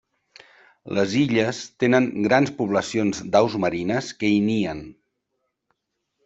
Les 0.99 1.11
illes 1.23 1.59
tenen 1.83 2.07
grans 2.29 2.53
poblacions 2.63 3.21
d'aus 3.37 3.59
marines 3.67 4.11
que 4.23 4.33
hi 4.37 4.41
nien. 4.49 4.83